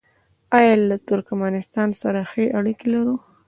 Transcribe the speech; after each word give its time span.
آیا 0.57 0.73
له 0.89 0.95
ترکمنستان 1.07 1.89
سره 2.01 2.19
ښې 2.29 2.45
اړیکې 2.59 2.85
لرو؟ 2.93 3.15